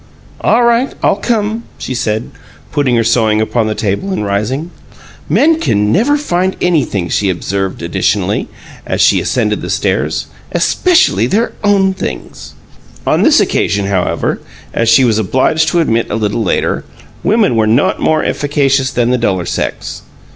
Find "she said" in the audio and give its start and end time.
1.77-2.31